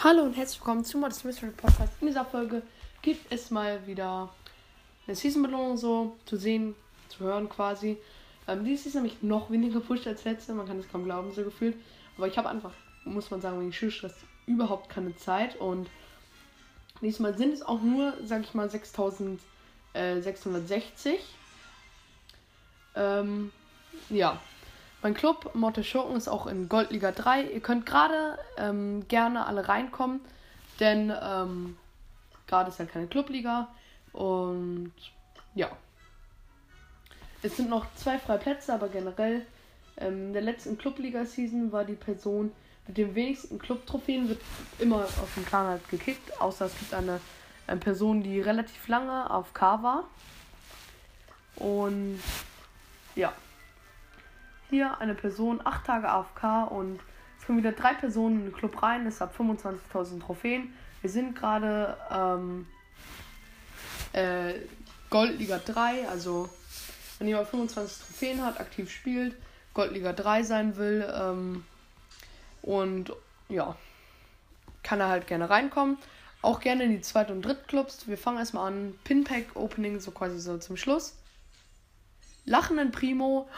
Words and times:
Hallo 0.00 0.22
und 0.22 0.36
herzlich 0.36 0.60
willkommen 0.60 0.84
zu 0.84 0.96
Modest 0.96 1.24
Mystery 1.24 1.50
Podcast. 1.50 1.94
In 2.00 2.06
dieser 2.06 2.24
Folge 2.24 2.62
gibt 3.02 3.32
es 3.32 3.50
mal 3.50 3.84
wieder 3.84 4.32
eine 5.04 5.16
Season-Belohnung 5.16 5.76
so 5.76 6.16
zu 6.24 6.36
sehen, 6.36 6.76
zu 7.08 7.24
hören 7.24 7.48
quasi. 7.48 7.96
Ähm, 8.46 8.64
dieses 8.64 8.86
ist 8.86 8.94
nämlich 8.94 9.24
noch 9.24 9.50
weniger 9.50 9.80
gepusht 9.80 10.06
als 10.06 10.22
letzte, 10.22 10.54
man 10.54 10.68
kann 10.68 10.78
es 10.78 10.88
kaum 10.88 11.02
glauben, 11.02 11.32
so 11.32 11.42
gefühlt. 11.42 11.76
Aber 12.16 12.28
ich 12.28 12.38
habe 12.38 12.48
einfach, 12.48 12.70
muss 13.04 13.28
man 13.32 13.40
sagen, 13.40 13.58
wegen 13.58 13.72
Schulstress 13.72 14.14
überhaupt 14.46 14.88
keine 14.88 15.16
Zeit 15.16 15.56
und 15.56 15.88
diesmal 17.02 17.36
sind 17.36 17.52
es 17.52 17.62
auch 17.62 17.82
nur, 17.82 18.14
sag 18.24 18.42
ich 18.42 18.54
mal, 18.54 18.70
6660. 18.70 21.18
Ähm, 22.94 23.50
ja, 24.10 24.40
mein 25.02 25.14
Club 25.14 25.54
Motte 25.54 25.84
Schurken 25.84 26.16
ist 26.16 26.28
auch 26.28 26.46
in 26.46 26.68
Goldliga 26.68 27.12
3. 27.12 27.44
Ihr 27.52 27.60
könnt 27.60 27.86
gerade 27.86 28.38
ähm, 28.56 29.06
gerne 29.08 29.46
alle 29.46 29.68
reinkommen, 29.68 30.20
denn 30.80 31.12
ähm, 31.22 31.76
gerade 32.46 32.70
ist 32.70 32.78
halt 32.80 32.92
keine 32.92 33.06
Clubliga. 33.06 33.68
Und 34.12 34.92
ja. 35.54 35.70
Es 37.42 37.56
sind 37.56 37.70
noch 37.70 37.86
zwei 37.94 38.18
freie 38.18 38.38
Plätze, 38.38 38.74
aber 38.74 38.88
generell 38.88 39.46
ähm, 39.98 40.28
in 40.28 40.32
der 40.32 40.42
letzten 40.42 40.76
Clubliga-Season 40.76 41.70
war 41.70 41.84
die 41.84 41.94
Person 41.94 42.50
mit 42.88 42.96
den 42.96 43.14
wenigsten 43.14 43.60
Club-Trophäen, 43.60 44.28
wird 44.28 44.40
immer 44.80 45.04
aus 45.04 45.34
dem 45.36 45.46
Clan 45.46 45.66
halt 45.66 45.88
gekickt, 45.88 46.40
außer 46.40 46.66
es 46.66 46.76
gibt 46.76 46.94
eine, 46.94 47.20
eine 47.68 47.78
Person, 47.78 48.22
die 48.24 48.40
relativ 48.40 48.88
lange 48.88 49.30
auf 49.30 49.54
K 49.54 49.80
war. 49.82 50.04
Und 51.54 52.20
ja 53.14 53.32
hier 54.70 55.00
eine 55.00 55.14
Person, 55.14 55.60
8 55.64 55.86
Tage 55.86 56.08
AFK 56.08 56.70
und 56.70 57.00
es 57.38 57.46
kommen 57.46 57.58
wieder 57.58 57.72
drei 57.72 57.94
Personen 57.94 58.40
in 58.40 58.44
den 58.46 58.52
Club 58.52 58.82
rein, 58.82 59.06
es 59.06 59.20
hat 59.20 59.34
25.000 59.34 60.20
Trophäen. 60.20 60.72
Wir 61.00 61.10
sind 61.10 61.36
gerade 61.36 61.96
ähm, 62.10 62.66
äh, 64.12 64.54
Goldliga 65.10 65.58
3, 65.58 66.08
also 66.08 66.48
wenn 67.18 67.28
jemand 67.28 67.48
25 67.48 68.06
Trophäen 68.06 68.44
hat, 68.44 68.60
aktiv 68.60 68.90
spielt, 68.90 69.36
Goldliga 69.74 70.12
3 70.12 70.42
sein 70.42 70.76
will 70.76 71.08
ähm, 71.14 71.64
und 72.62 73.12
ja, 73.48 73.76
kann 74.82 75.00
er 75.00 75.08
halt 75.08 75.26
gerne 75.26 75.48
reinkommen. 75.48 75.98
Auch 76.40 76.60
gerne 76.60 76.84
in 76.84 76.92
die 76.92 77.00
Zweit- 77.00 77.30
und 77.30 77.42
Drittclubs. 77.42 78.06
Wir 78.06 78.16
fangen 78.16 78.38
erstmal 78.38 78.72
an. 78.72 78.94
Pinpack 79.04 79.56
Opening, 79.56 79.98
so 79.98 80.12
quasi 80.12 80.38
so 80.38 80.56
zum 80.58 80.76
Schluss. 80.76 81.16
Lachenden 82.44 82.92
Primo. 82.92 83.48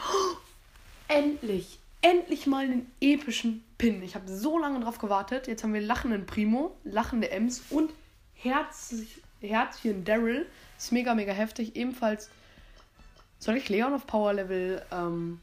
Endlich, 1.11 1.79
endlich 2.01 2.47
mal 2.47 2.63
einen 2.63 2.91
epischen 3.01 3.63
Pin. 3.77 4.01
Ich 4.01 4.15
habe 4.15 4.31
so 4.31 4.57
lange 4.57 4.79
drauf 4.79 4.97
gewartet. 4.97 5.47
Jetzt 5.47 5.63
haben 5.63 5.73
wir 5.73 5.81
lachenden 5.81 6.25
Primo, 6.25 6.75
lachende 6.83 7.29
Ems 7.31 7.63
und 7.69 7.91
Herz, 8.33 8.95
Herzchen 9.41 10.05
Daryl. 10.05 10.47
Ist 10.77 10.91
mega, 10.91 11.13
mega 11.13 11.33
heftig. 11.33 11.75
Ebenfalls 11.75 12.29
soll 13.39 13.57
ich 13.57 13.69
Leon 13.69 13.93
auf 13.93 14.07
Power 14.07 14.33
Level 14.33 14.81
ähm, 14.91 15.39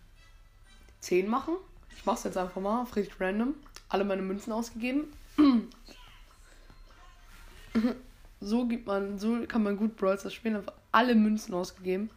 10 1.01 1.29
machen? 1.29 1.55
Ich 1.97 2.05
mache 2.07 2.19
es 2.19 2.25
jetzt 2.25 2.37
einfach 2.37 2.61
mal, 2.61 2.83
auf 2.83 2.97
richtig 2.97 3.21
random. 3.21 3.55
Alle 3.89 4.05
meine 4.05 4.23
Münzen 4.23 4.53
ausgegeben. 4.53 5.13
so 8.41 8.67
gibt 8.67 8.87
man, 8.87 9.19
so 9.19 9.45
kann 9.47 9.63
man 9.63 9.77
gut 9.77 9.97
Brawl 9.97 10.19
Stars 10.19 10.35
spielen. 10.35 10.57
Einfach 10.57 10.75
alle 10.93 11.15
Münzen 11.15 11.55
ausgegeben. 11.55 12.11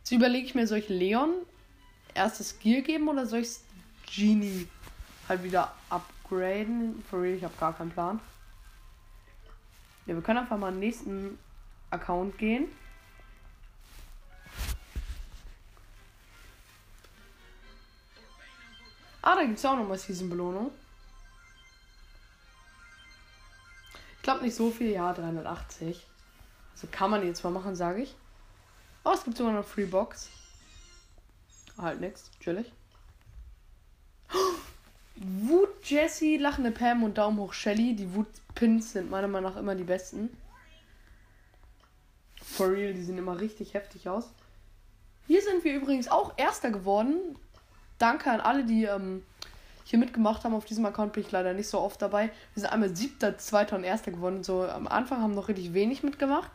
Jetzt 0.00 0.12
überlege 0.12 0.46
ich 0.46 0.54
mir, 0.54 0.66
soll 0.66 0.78
ich 0.78 0.88
Leon 0.88 1.34
erstes 2.14 2.58
Gear 2.58 2.82
geben 2.82 3.08
oder 3.08 3.26
soll 3.26 3.40
ich 3.40 3.56
Genie 4.06 4.68
halt 5.28 5.42
wieder 5.42 5.74
upgraden? 5.90 7.02
For 7.10 7.20
real, 7.22 7.36
ich 7.36 7.44
habe 7.44 7.54
gar 7.58 7.76
keinen 7.76 7.90
Plan. 7.90 8.20
Ja, 10.06 10.14
wir 10.14 10.22
können 10.22 10.38
einfach 10.38 10.58
mal 10.58 10.68
in 10.68 10.74
den 10.74 10.80
nächsten 10.80 11.38
Account 11.90 12.36
gehen. 12.38 12.68
Ah, 19.22 19.36
da 19.36 19.44
gibt 19.44 19.58
es 19.58 19.64
auch 19.64 19.76
nochmal 19.76 19.96
Season-Belohnung. 19.96 20.70
Ich 24.16 24.22
glaube 24.22 24.44
nicht 24.44 24.54
so 24.54 24.70
viel, 24.70 24.90
ja, 24.90 25.12
380. 25.14 26.06
Also 26.74 26.88
kann 26.90 27.10
man 27.10 27.26
jetzt 27.26 27.42
mal 27.42 27.50
machen, 27.50 27.74
sage 27.74 28.02
ich. 28.02 28.14
Oh, 29.02 29.12
es 29.14 29.24
gibt 29.24 29.38
sogar 29.38 29.54
noch 29.54 29.64
Free 29.64 29.86
Box. 29.86 30.28
Halt 31.78 32.00
nix, 32.00 32.30
chillig. 32.40 32.72
Wut 35.16 35.68
Jessie, 35.84 36.36
lachende 36.36 36.70
Pam 36.70 37.02
und 37.02 37.18
Daumen 37.18 37.38
hoch 37.38 37.52
Shelly. 37.52 37.94
Die 37.94 38.14
Wut-Pins 38.14 38.92
sind 38.92 39.10
meiner 39.10 39.28
Meinung 39.28 39.52
nach 39.52 39.58
immer 39.58 39.74
die 39.74 39.84
besten. 39.84 40.36
For 42.42 42.70
real, 42.70 42.92
die 42.94 43.02
sehen 43.02 43.18
immer 43.18 43.40
richtig 43.40 43.74
heftig 43.74 44.08
aus. 44.08 44.30
Hier 45.26 45.42
sind 45.42 45.64
wir 45.64 45.74
übrigens 45.74 46.08
auch 46.08 46.34
Erster 46.36 46.70
geworden. 46.70 47.16
Danke 47.98 48.30
an 48.30 48.40
alle, 48.40 48.64
die 48.64 48.84
ähm, 48.84 49.24
hier 49.84 49.98
mitgemacht 49.98 50.44
haben. 50.44 50.54
Auf 50.54 50.64
diesem 50.64 50.84
Account 50.84 51.12
bin 51.12 51.24
ich 51.24 51.32
leider 51.32 51.54
nicht 51.54 51.68
so 51.68 51.80
oft 51.80 52.00
dabei. 52.02 52.30
Wir 52.54 52.62
sind 52.62 52.72
einmal 52.72 52.94
Siebter, 52.94 53.38
Zweiter 53.38 53.76
und 53.76 53.84
Erster 53.84 54.10
geworden. 54.10 54.44
So 54.44 54.64
am 54.64 54.86
Anfang 54.86 55.22
haben 55.22 55.34
noch 55.34 55.48
richtig 55.48 55.74
wenig 55.74 56.02
mitgemacht. 56.02 56.50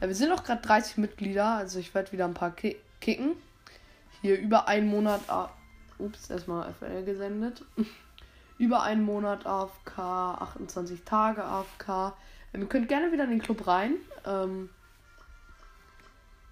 Ja, 0.00 0.08
wir 0.08 0.14
sind 0.14 0.28
noch 0.28 0.44
gerade 0.44 0.62
30 0.62 0.98
Mitglieder, 0.98 1.46
also 1.46 1.78
ich 1.78 1.94
werde 1.94 2.12
wieder 2.12 2.24
ein 2.24 2.34
paar 2.34 2.50
ki 2.50 2.76
kicken 3.00 3.36
hier 4.22 4.40
über 4.40 4.68
einen 4.68 4.88
Monat. 4.88 5.20
Ah, 5.28 5.50
ups, 5.98 6.30
erstmal 6.30 6.72
FL 6.72 7.04
gesendet. 7.04 7.64
über 8.58 8.82
einen 8.82 9.04
Monat 9.04 9.44
AFK, 9.44 9.98
28 9.98 11.02
Tage 11.04 11.44
AFK. 11.44 12.14
Ähm, 12.54 12.62
ihr 12.62 12.68
könnt 12.68 12.88
gerne 12.88 13.12
wieder 13.12 13.24
in 13.24 13.30
den 13.30 13.42
Club 13.42 13.66
rein. 13.66 13.96
Ähm, 14.24 14.70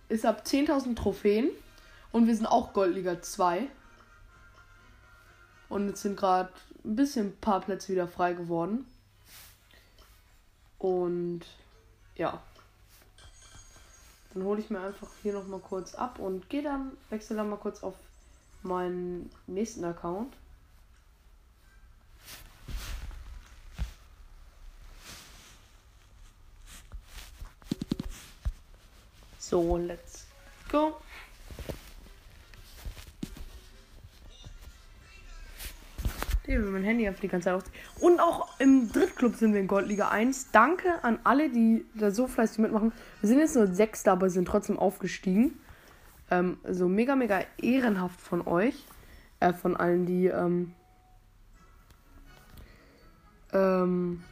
ist 0.08 0.26
ab 0.26 0.42
10.000 0.44 0.96
Trophäen. 0.96 1.50
Und 2.12 2.26
wir 2.26 2.34
sind 2.34 2.46
auch 2.46 2.72
Goldliga 2.72 3.22
2. 3.22 3.68
Und 5.68 5.88
jetzt 5.88 6.02
sind 6.02 6.16
gerade 6.16 6.50
ein 6.84 6.96
bisschen 6.96 7.28
ein 7.28 7.36
paar 7.36 7.60
Plätze 7.60 7.92
wieder 7.92 8.08
frei 8.08 8.32
geworden. 8.32 8.86
Und 10.78 11.42
ja. 12.16 12.42
Dann 14.32 14.44
hole 14.44 14.60
ich 14.60 14.70
mir 14.70 14.80
einfach 14.80 15.08
hier 15.22 15.32
noch 15.32 15.46
mal 15.46 15.60
kurz 15.60 15.94
ab 15.94 16.18
und 16.18 16.48
gehe 16.48 16.62
dann, 16.62 16.92
wechsle 17.08 17.36
dann 17.36 17.50
mal 17.50 17.56
kurz 17.56 17.82
auf 17.82 17.94
meinen 18.62 19.30
nächsten 19.46 19.84
Account. 19.84 20.34
So, 29.38 29.76
let's 29.76 30.26
go. 30.70 30.94
Hier 36.50 36.64
will 36.64 36.72
mein 36.72 36.82
Handy 36.82 37.06
einfach 37.06 37.20
die 37.20 37.28
ganze 37.28 37.44
Zeit 37.44 37.54
aus. 37.54 37.62
Und 38.00 38.18
auch 38.18 38.58
im 38.58 38.90
Drittclub 38.90 39.36
sind 39.36 39.52
wir 39.52 39.60
in 39.60 39.68
Goldliga 39.68 40.08
1. 40.08 40.50
Danke 40.50 40.88
an 41.04 41.20
alle, 41.22 41.48
die 41.48 41.84
da 41.94 42.10
so 42.10 42.26
fleißig 42.26 42.58
mitmachen. 42.58 42.90
Wir 43.20 43.28
sind 43.28 43.38
jetzt 43.38 43.54
nur 43.54 43.68
Sechster, 43.68 44.10
aber 44.10 44.30
sind 44.30 44.48
trotzdem 44.48 44.76
aufgestiegen. 44.76 45.60
Ähm, 46.28 46.58
also 46.64 46.88
mega, 46.88 47.14
mega 47.14 47.44
ehrenhaft 47.62 48.20
von 48.20 48.44
euch. 48.48 48.74
Äh, 49.38 49.52
von 49.52 49.76
allen, 49.76 50.06
die 50.06 50.26
ähm, 50.26 50.74
ähm, 53.52 54.24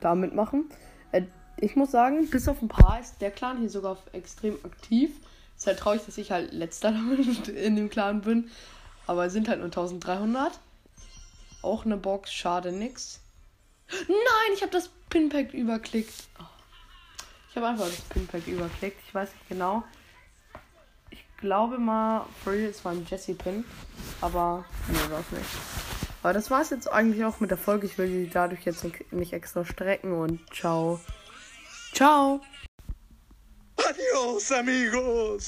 da 0.00 0.14
mitmachen. 0.14 0.64
Äh, 1.12 1.24
ich 1.58 1.76
muss 1.76 1.90
sagen, 1.90 2.26
bis 2.30 2.48
auf 2.48 2.62
ein 2.62 2.68
paar 2.68 2.98
ist 2.98 3.20
der 3.20 3.32
Clan 3.32 3.58
hier 3.58 3.68
sogar 3.68 3.98
extrem 4.12 4.54
aktiv. 4.64 5.10
Ist 5.58 5.66
halt 5.66 5.78
traurig, 5.78 6.06
dass 6.06 6.16
ich 6.16 6.30
halt 6.30 6.54
letzter 6.54 6.94
in 7.54 7.76
dem 7.76 7.90
Clan 7.90 8.22
bin. 8.22 8.48
Aber 9.08 9.30
sind 9.30 9.48
halt 9.48 9.58
nur 9.58 9.66
1300. 9.66 10.60
Auch 11.62 11.84
eine 11.84 11.96
Box, 11.96 12.32
schade 12.32 12.70
nix. 12.70 13.20
Nein, 13.90 14.52
ich 14.54 14.62
habe 14.62 14.70
das 14.70 14.90
Pinpack 15.08 15.54
überklickt. 15.54 16.12
Ich 17.50 17.56
habe 17.56 17.66
einfach 17.68 17.86
das 17.86 18.02
Pinpack 18.02 18.46
überklickt. 18.46 19.00
Ich 19.06 19.14
weiß 19.14 19.30
nicht 19.32 19.48
genau. 19.48 19.82
Ich 21.10 21.24
glaube 21.38 21.78
mal, 21.78 22.26
for 22.44 22.52
real, 22.52 22.68
es 22.68 22.84
war 22.84 22.92
ein 22.92 23.06
Jesse 23.08 23.34
Pin. 23.34 23.64
Aber, 24.20 24.64
nee, 24.88 25.10
war 25.10 25.20
es 25.20 25.30
nicht. 25.32 25.50
Aber 26.22 26.32
das 26.34 26.50
war 26.50 26.60
es 26.60 26.68
jetzt 26.70 26.92
eigentlich 26.92 27.24
auch 27.24 27.40
mit 27.40 27.50
der 27.50 27.58
Folge. 27.58 27.86
Ich 27.86 27.96
will 27.96 28.08
die 28.08 28.30
dadurch 28.30 28.64
jetzt 28.64 28.84
nicht 29.10 29.32
extra 29.32 29.64
strecken 29.64 30.12
und 30.12 30.40
ciao. 30.54 31.00
Ciao. 31.94 32.42
Adios, 33.76 34.52
amigos. 34.52 35.46